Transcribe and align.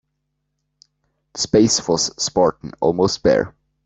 The 1.33 1.41
space 1.41 1.87
was 1.87 2.05
spartan, 2.19 2.71
almost 2.81 3.21
bare. 3.21 3.53